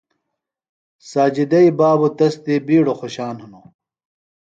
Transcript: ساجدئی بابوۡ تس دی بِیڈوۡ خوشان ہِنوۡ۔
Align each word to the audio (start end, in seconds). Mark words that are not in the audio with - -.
ساجدئی 1.09 1.69
بابوۡ 1.77 2.11
تس 2.17 2.35
دی 2.43 2.55
بِیڈوۡ 2.67 2.97
خوشان 2.99 3.35
ہِنوۡ۔ 3.43 3.67